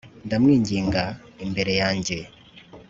Ndamwinginga 0.25 1.03
imbere 1.45 1.71
yanjye 1.81 2.17